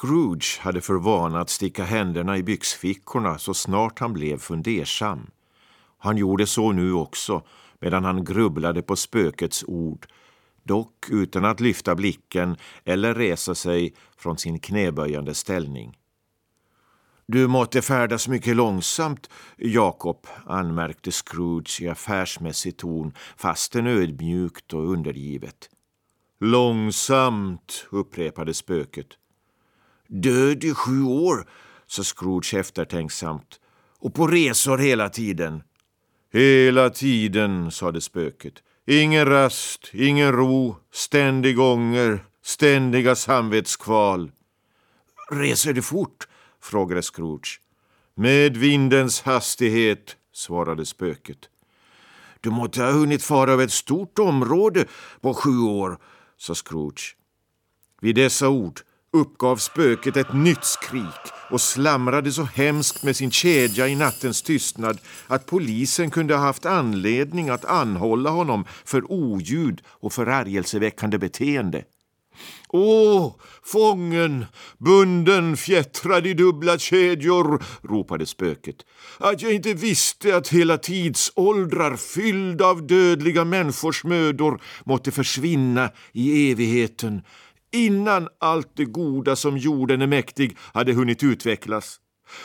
[0.00, 5.30] Scrooge hade för vana att sticka händerna i byxfickorna så snart han blev fundersam.
[5.98, 7.42] Han gjorde så nu också
[7.80, 10.06] medan han grubblade på spökets ord,
[10.62, 15.98] dock utan att lyfta blicken eller resa sig från sin knäböjande ställning.
[17.26, 25.70] Du måtte färdas mycket långsamt, Jakob, anmärkte Scrooge i affärsmässig ton, fastän ödmjukt och undergivet.
[26.38, 29.16] Långsamt, upprepade spöket.
[30.12, 31.46] Död i sju år,
[31.86, 33.60] sa Scrooge eftertänksamt,
[33.98, 35.62] och på resor hela tiden.
[36.32, 38.54] Hela tiden, sade spöket.
[38.86, 44.32] Ingen rast, ingen ro, ständig ånger, ständiga samvetskval.
[45.30, 46.28] Reser du fort?
[46.62, 47.60] frågade Scrooge.
[48.14, 51.38] Med vindens hastighet, svarade spöket.
[52.40, 54.84] Du måtte ha hunnit fara över ett stort område
[55.20, 55.98] på sju år,
[56.36, 57.16] sa Scrooge.
[58.00, 58.80] Vid dessa ord
[59.12, 64.98] uppgav spöket ett nytt skrik och slamrade så hemskt med sin kedja i nattens tystnad
[65.26, 71.84] att polisen kunde ha haft anledning att anhålla honom för oljud och förargelseväckande beteende.
[72.68, 74.44] Åh, fången,
[74.78, 78.76] bunden, fjättrad i dubbla kedjor, ropade spöket.
[79.18, 86.52] Att jag inte visste att hela tidsåldrar fyllda av dödliga människors mödor måtte försvinna i
[86.52, 87.22] evigheten
[87.72, 92.00] innan allt det goda som jorden är mäktig hade hunnit utvecklas.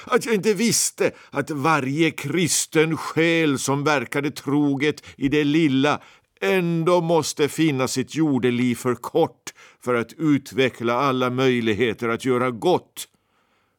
[0.05, 6.01] Att jag inte visste att varje kristen själ som verkade troget i det lilla
[6.41, 13.07] ändå måste finna sitt jordeliv för kort för att utveckla alla möjligheter att göra gott.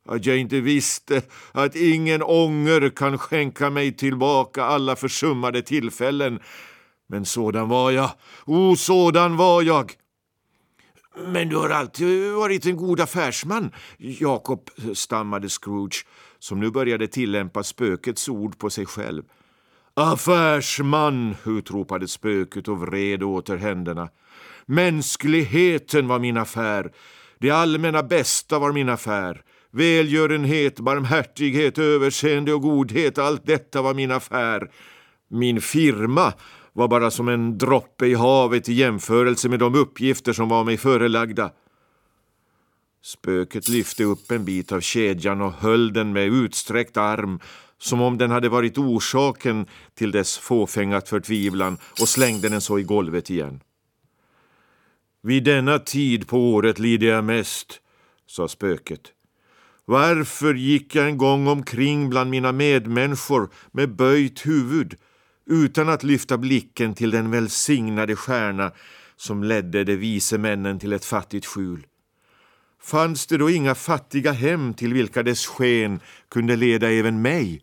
[0.09, 1.23] Att jag inte visste
[1.53, 6.41] att ingen ånger kan skänka mig tillbaka alla försummade tillfällen.
[7.09, 8.11] Men sådan var jag,
[8.47, 9.93] o sådan var jag.
[11.25, 16.07] Men du har alltid varit en god affärsman, Jakob, stammade Scrooge,
[16.39, 19.23] som nu började tillämpa spökets ord på sig själv.
[19.95, 24.09] Affärsman, utropade spöket och vred åter händerna.
[24.67, 26.93] Mänskligheten var min affär.
[27.39, 29.43] Det allmänna bästa var min affär.
[29.71, 34.71] Välgörenhet, barmhärtighet, överseende och godhet, allt detta var min affär.
[35.29, 36.33] Min firma
[36.77, 40.77] var bara som en droppe i havet i jämförelse med de uppgifter som var mig
[40.77, 41.51] förelagda.
[43.03, 47.41] Spöket lyfte upp en bit av kedjan och höll den med utsträckt arm
[47.79, 52.83] som om den hade varit orsaken till dess fåfänga förtvivlan och slängde den så i
[52.83, 53.61] golvet igen.
[55.23, 57.81] Vid denna tid på året lider jag mest,
[58.27, 59.01] sa spöket.
[59.85, 64.97] Varför gick jag en gång omkring bland mina medmänniskor med böjt huvud
[65.47, 68.73] utan att lyfta blicken till den välsignade stjärna
[69.17, 71.87] som ledde de vise männen till ett fattigt skjul?
[72.83, 77.63] Fanns det då inga fattiga hem till vilka dess sken kunde leda även mig?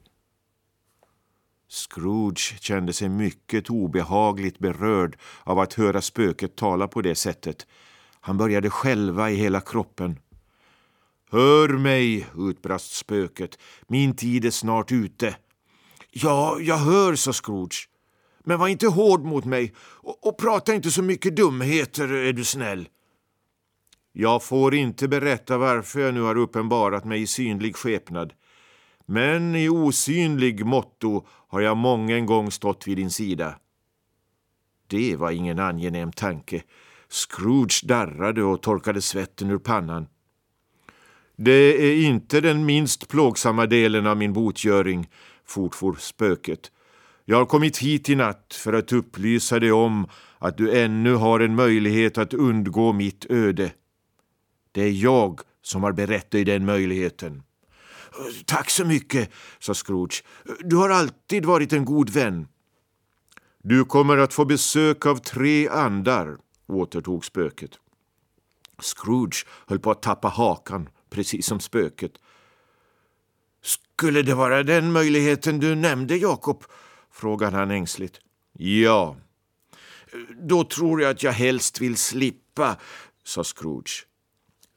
[1.70, 7.68] Scrooge kände sig mycket obehagligt berörd av att höra spöket tala på det sättet.
[8.22, 10.20] Han började skälva i hela kroppen.
[11.32, 13.60] Hör mig, utbrast spöket.
[13.88, 15.36] Min tid är snart ute.
[16.16, 17.90] Ja, jag hör, sa Scrooge.
[18.44, 22.44] Men var inte hård mot mig och, och prata inte så mycket dumheter, är du
[22.44, 22.88] snäll.
[24.12, 28.34] Jag får inte berätta varför jag nu har uppenbarat mig i synlig skepnad.
[29.06, 33.56] Men i osynlig motto har jag mången gång stått vid din sida.
[34.88, 36.64] Det var ingen angenäm tanke.
[37.10, 40.08] Scrooge darrade och torkade svetten ur pannan.
[41.36, 45.10] Det är inte den minst plågsamma delen av min botgöring,
[45.54, 46.72] fortfor spöket.
[47.26, 50.08] Jag har kommit hit i natt för att upplysa dig om
[50.40, 53.72] att du ännu har en möjlighet att undgå mitt öde.
[54.72, 57.44] Det är jag som har berett dig den möjligheten.
[58.46, 60.24] Tack så mycket, sa Scrooge.
[60.60, 62.48] Du har alltid varit en god vän.
[63.64, 66.38] Du kommer att få besök av tre andar,
[66.68, 67.72] återtog spöket.
[68.82, 72.12] Scrooge höll på att tappa hakan, precis som spöket.
[73.64, 76.64] Skulle det vara den möjligheten du nämnde, Jakob?
[77.12, 78.20] frågade han ängsligt.
[78.58, 79.16] Ja.
[80.48, 82.76] Då tror jag att jag helst vill slippa,
[83.24, 84.06] sa Scrooge.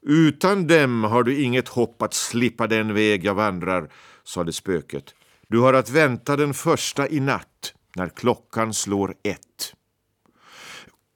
[0.07, 3.93] Utan dem har du inget hopp att slippa den väg jag vandrar,
[4.25, 5.15] sade spöket.
[5.49, 9.75] Du har att vänta den första i natt, när klockan slår ett.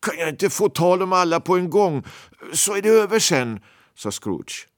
[0.03, 2.05] Kan jag inte få tal om alla på en gång,
[2.53, 3.61] så är det över sen,
[3.95, 4.70] sa Scrooge.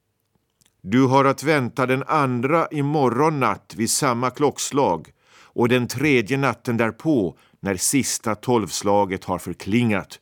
[0.84, 5.12] Du har att vänta den andra i morgon natt vid samma klockslag
[5.42, 10.20] och den tredje natten därpå när sista tolvslaget har förklingat.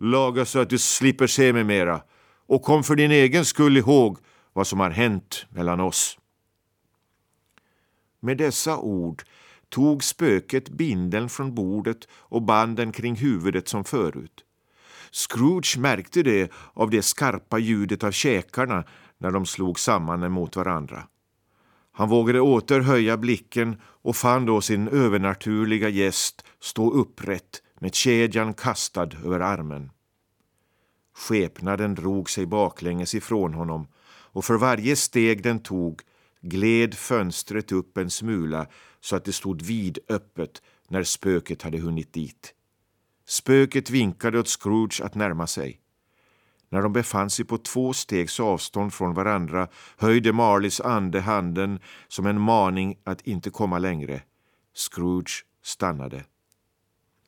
[0.00, 2.02] Laga så att du slipper se mig mera
[2.46, 4.18] och kom för din egen skull ihåg
[4.52, 6.18] vad som har hänt mellan oss.
[8.20, 9.22] Med dessa ord
[9.68, 14.44] tog spöket bindeln från bordet och banden kring huvudet som förut.
[15.12, 18.84] Scrooge märkte det av det skarpa ljudet av käkarna
[19.18, 21.02] när de slog samman emot varandra.
[21.92, 28.54] Han vågade åter höja blicken och fann då sin övernaturliga gäst stå upprätt med kedjan
[28.54, 29.90] kastad över armen.
[31.16, 36.02] Skepnaden drog sig baklänges ifrån honom och för varje steg den tog
[36.40, 38.66] gled fönstret upp en smula
[39.00, 42.54] så att det stod vidöppet när spöket hade hunnit dit.
[43.28, 45.80] Spöket vinkade åt Scrooge att närma sig.
[46.68, 52.26] När de befann sig på två stegs avstånd från varandra höjde Marleys ande handen som
[52.26, 54.22] en maning att inte komma längre.
[54.74, 56.24] Scrooge stannade.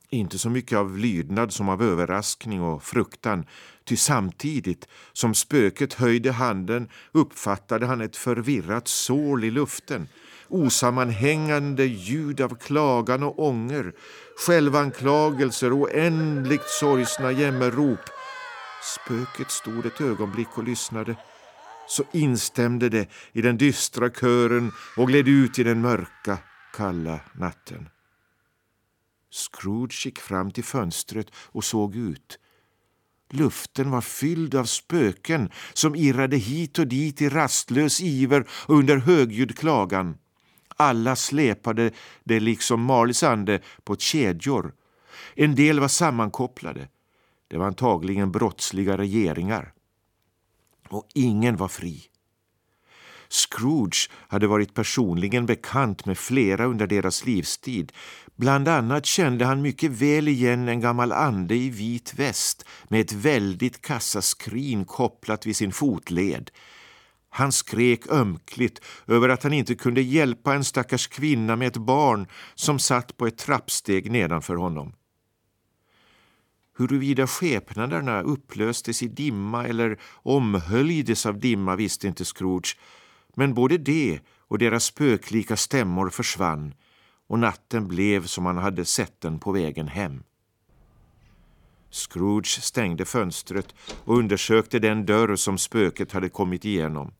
[0.09, 3.45] Inte så mycket av lydnad som av överraskning och fruktan,
[3.83, 10.07] ty samtidigt som spöket höjde handen uppfattade han ett förvirrat sål i luften
[10.53, 13.93] osammanhängande ljud av klagan och ånger,
[14.45, 17.99] självanklagelser och oändligt sorgsna jämmerrop.
[18.83, 21.15] Spöket stod ett ögonblick och lyssnade.
[21.87, 26.37] Så instämde det i den dystra kören och gled ut i den mörka,
[26.73, 27.89] kalla natten.
[29.31, 32.39] Scrooge gick fram till fönstret och såg ut.
[33.29, 38.97] Luften var fylld av spöken som irrade hit och dit i rastlös iver och under
[38.97, 40.17] högljudd klagan.
[40.77, 41.91] Alla släpade
[42.23, 44.73] det liksom Marleys ande på kedjor.
[45.35, 46.87] En del var sammankopplade.
[47.47, 49.73] Det var antagligen brottsliga regeringar.
[50.89, 52.11] Och ingen var fri.
[53.31, 57.91] Scrooge hade varit personligen bekant med flera under deras livstid.
[58.35, 63.13] Bland annat kände han mycket väl igen en gammal ande i vit väst med ett
[63.13, 66.51] väldigt kassaskrin kopplat vid sin fotled.
[67.33, 72.27] Han skrek ömkligt över att han inte kunde hjälpa en stackars kvinna med ett barn
[72.55, 74.93] som satt på ett trappsteg nedanför honom.
[76.77, 82.77] Huruvida skepnaderna upplöstes i dimma eller omhöljdes av dimma visste inte Scrooge
[83.35, 86.73] men både det och deras spöklika stämmor försvann
[87.27, 90.23] och natten blev som han hade sett den på vägen hem.
[91.91, 97.13] Scrooge stängde fönstret och undersökte den dörr som spöket hade kommit igenom.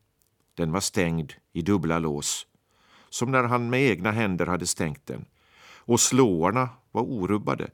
[0.54, 2.46] Den var stängd i dubbla lås,
[3.10, 5.24] som när han med egna händer hade stängt den,
[5.76, 7.70] och slåarna var orubbade.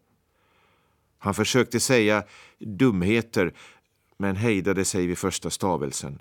[1.19, 2.25] Han försökte säga
[2.59, 3.55] dumheter,
[4.17, 6.19] men hejdade sig vid första stavelsen.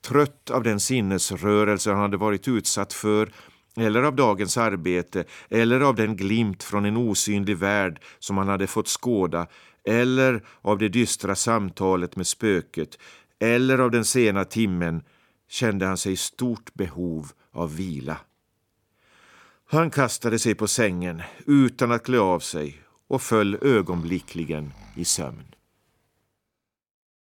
[0.00, 3.32] Trött av den sinnesrörelse han hade varit utsatt för
[3.76, 8.66] eller av dagens arbete eller av den glimt från en osynlig värld som han hade
[8.66, 9.46] fått skåda
[9.84, 12.98] eller av det dystra samtalet med spöket
[13.38, 15.02] eller av den sena timmen
[15.48, 18.18] kände han sig i stort behov av vila.
[19.68, 25.55] Han kastade sig på sängen utan att klä av sig och föll ögonblickligen i sömn.